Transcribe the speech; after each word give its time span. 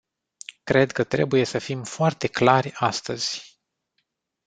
Cred 0.63 0.91
că 0.91 1.03
trebuie 1.03 1.43
să 1.45 1.59
fim 1.59 1.83
foarte 1.83 2.27
clari 2.27 2.73
astăzi. 2.73 3.59